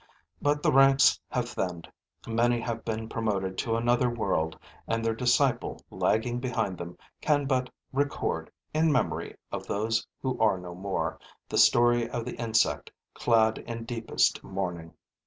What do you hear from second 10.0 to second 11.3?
who are no more,